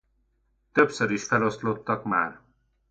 [0.71, 2.39] Többször is feloszlottak már.